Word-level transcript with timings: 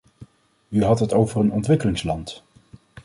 U 0.69 0.83
had 0.83 0.99
het 0.99 1.13
over 1.13 1.41
een 1.41 1.51
ontwikkelingsland. 1.51 2.43